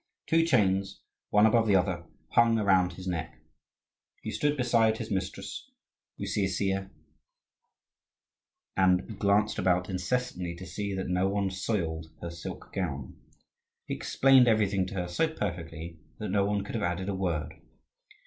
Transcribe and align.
Two 0.25 0.43
chains, 0.43 0.99
one 1.29 1.45
above 1.45 1.67
the 1.67 1.75
other, 1.75 2.03
hung 2.29 2.57
around 2.57 2.93
his 2.93 3.05
neck. 3.05 3.37
He 4.23 4.31
stood 4.31 4.57
beside 4.57 4.97
his 4.97 5.11
mistress, 5.11 5.69
Usisya, 6.19 6.89
and 8.75 9.19
glanced 9.19 9.59
about 9.59 9.91
incessantly 9.91 10.55
to 10.55 10.65
see 10.65 10.95
that 10.95 11.07
no 11.07 11.29
one 11.29 11.51
soiled 11.51 12.07
her 12.19 12.31
silk 12.31 12.73
gown. 12.73 13.21
He 13.85 13.93
explained 13.93 14.47
everything 14.47 14.87
to 14.87 14.95
her 14.95 15.07
so 15.07 15.27
perfectly 15.27 15.99
that 16.17 16.29
no 16.29 16.45
one 16.47 16.63
could 16.63 16.73
have 16.73 16.83
added 16.83 17.07
a 17.07 17.13
word. 17.13 17.53